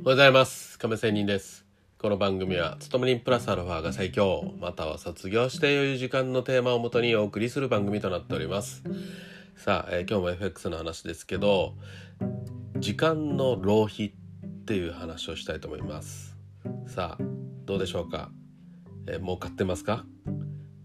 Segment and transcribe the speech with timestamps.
[0.00, 0.78] おはようございます。
[0.78, 1.66] 亀仙人です。
[1.98, 8.82] この番組は勤め人プラスアルファが最強または卒業して余裕時間のテーマをもとにお送りする番組となっております。
[9.56, 11.74] さあ、えー、今日も FX の話ですけど
[12.78, 14.10] 時間の浪費っ
[14.64, 16.34] ていう話をしたいと思います。
[16.86, 17.22] さあ
[17.66, 18.30] どうでしょうか、
[19.06, 20.06] えー、儲かってますか？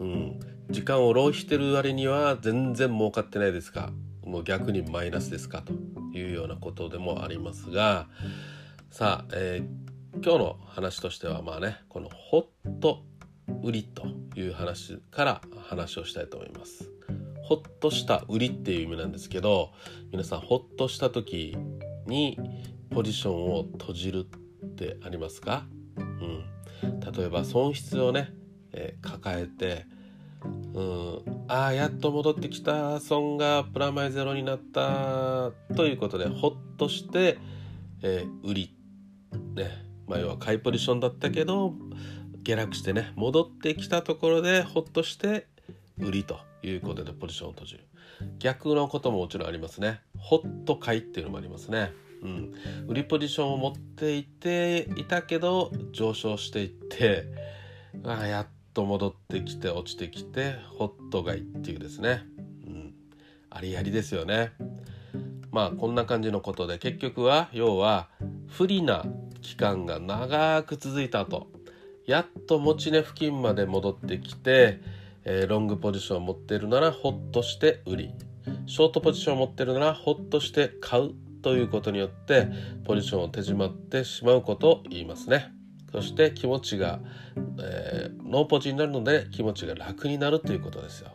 [0.00, 0.40] うん。
[0.70, 3.92] 時間を浪費してる割には全然儲かってないですか？
[4.24, 5.62] もう逆にマイナスですか？
[5.62, 5.72] と
[6.18, 8.08] いうようなことでもありますが
[8.90, 13.02] さあ、えー、今日の話としてはまあねこのホット
[13.62, 14.06] 売りと
[14.38, 16.90] いう話から話をしたいと思います。
[17.42, 19.72] ほっとした売りっていう意味なんですけど
[20.10, 21.56] 皆さんほっとした時
[22.06, 22.38] に
[22.90, 24.26] ポジションを閉じる
[24.64, 25.64] ってありますか、
[25.96, 28.32] うん、例えば損失をね、
[28.72, 29.86] えー、抱えて
[30.74, 37.38] うんああやっと戻ってきた損がプラマイゼロになったということでほっとして、
[38.02, 38.75] えー、売り
[39.56, 39.70] ね。
[40.06, 41.74] まあ要は買いポジションだったけど
[42.42, 45.48] 下落してね戻ってきたところでほっとして
[45.98, 47.88] 売りということでポジションを閉じる。
[48.38, 50.00] 逆のことももちろんありますね。
[50.16, 51.92] ホット買いっていうのもありますね。
[52.22, 52.54] うん、
[52.88, 57.24] 売りポジションを持っていていたけど上昇していって
[58.04, 62.22] あやっと戻ってきて落ちてきてホット買いっていうですね、
[62.66, 62.94] うん、
[63.50, 64.52] ありありですよね。
[65.50, 68.08] まあこんな感じのことで結局は要は
[68.48, 69.04] 不利な
[69.46, 71.46] 期間が長く続いた後
[72.04, 74.80] やっと持ち値付近まで戻ってきて、
[75.24, 78.14] えー、ロングポジションを持ってるならホッとして売り
[78.66, 82.48] ショートポジションを持ってるならホッとして買うということによって
[82.84, 85.52] ポジションを手締まってしまうことを言いますね。
[85.92, 86.98] そして気持ちが、
[87.60, 91.12] えー、ノーポジになるので気持ちが楽になるということですよ。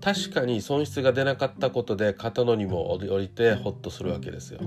[0.00, 4.60] 確かに損失が出なかったことで肩の荷も降りてホッとするわけですよ。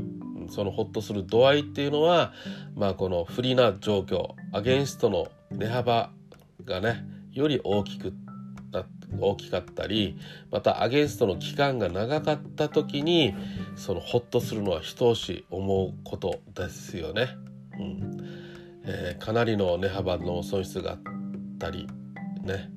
[0.50, 2.34] そのホッとする度合いっていうのは
[2.76, 6.12] まあこの不利な状況アゲンストの値幅
[6.66, 8.14] がねより大きく
[9.20, 10.18] 大きかったり
[10.52, 13.34] またアゲンストの期間が長かった時に
[13.76, 17.30] そのホッとするのは一押し思うことですよね。
[17.80, 18.18] うん
[18.86, 21.00] えー、かなりの値幅の損失があっ
[21.60, 21.88] たり
[22.44, 22.72] ね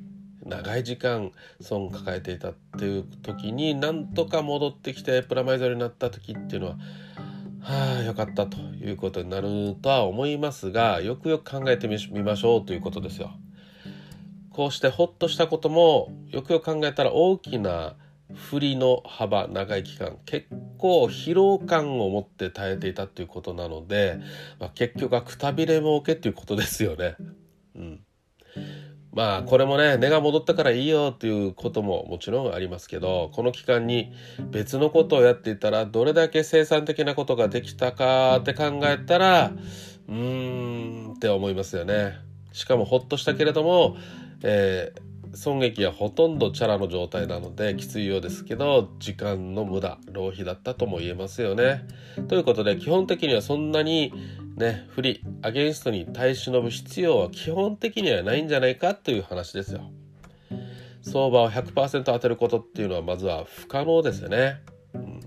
[0.44, 6.76] 長い時間損を抱えていたっていう時になんとか戻ってきてプラマイゼロになった時っていうのは
[7.62, 13.30] はあよかったということになるとは思いますがよくよく考えてみましょうということですよ。
[14.50, 17.94] こうしてホッとしたこともよくよく考えたら大きな
[18.34, 24.20] 振りの幅長い期間結構疲労感を持って耐えていたということなので、
[24.58, 27.16] まあ、結局はくたびれ儲けっていうことですよね。
[27.76, 28.00] うん、
[29.12, 34.12] まあこれもね根が戻ったからいいよっていうことももちろんありますけどこの期間に
[34.50, 39.52] 別のことをやっていたらどれだけ生産的なことができたかって考えたら
[40.08, 42.14] うーんって思いますよね。
[42.52, 43.96] しかもほっとしたけれども
[44.42, 45.00] えー、
[45.34, 51.86] 損益はほとんどチャラの状態なのできついようですけど時間の無駄浪費だったとも言えますよね。
[52.28, 54.12] ということで基本的にはそんなに
[54.56, 59.90] ね不利アゲンストに耐え忍ぶ必要は基本的にはないんじゃないかという話ですよ。
[61.00, 64.60] 相場を100%当てることっていうのはまずは不可能ですよね。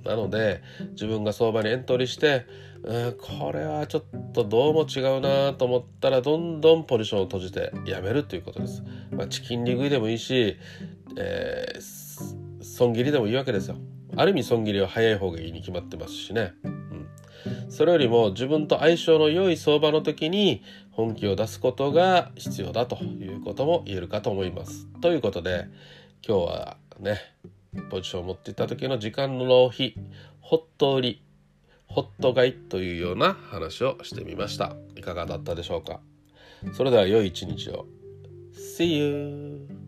[0.04, 0.62] なので
[0.92, 2.46] 自分が相場にエントリーして
[2.84, 8.84] うんこれはちょっとどうも違うなと思ったらどんどんポジションを閉じてやめるということです。
[9.12, 10.58] まあ、チキン利食いでもいいし、
[11.18, 13.78] えー、損切りでもいいわけですよ。
[14.16, 16.54] ある意味損切りは早い方がいいに決まってますしね。
[16.64, 20.62] うん、それよりも自分と相性の良い相場の時に
[20.92, 24.86] 本気を出すことが必要だということも言えるかと思います。
[25.02, 25.66] ということで
[26.26, 27.20] 今日はね
[27.90, 29.96] ポジションを持っていた時の時間の浪費
[30.42, 31.22] ホット売り
[31.88, 34.76] ホット買いというような話をしてみました。
[34.96, 36.02] いかがだったでしょうか？
[36.74, 37.86] それでは良い一日を。
[38.54, 39.85] See you!